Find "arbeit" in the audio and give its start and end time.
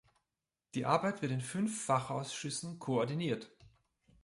0.87-1.21